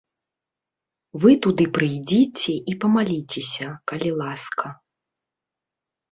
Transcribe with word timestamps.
Вы 1.25 1.33
туды 1.45 1.65
прыйдзіце 1.75 2.55
і 2.73 2.75
памаліцеся, 2.85 3.67
калі 3.91 4.09
ласка. 4.23 4.65